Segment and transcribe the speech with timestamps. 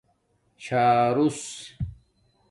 [0.63, 1.45] چُھݸرس